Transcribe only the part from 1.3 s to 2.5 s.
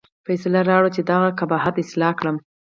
قباحت اصلاح کړم.